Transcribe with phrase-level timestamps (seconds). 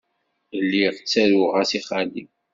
[0.63, 2.23] Lliɣ ttaruɣ-as i xali.